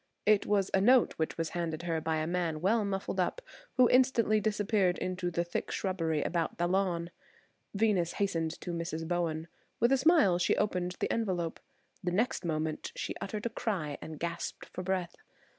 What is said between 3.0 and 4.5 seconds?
up, who instantly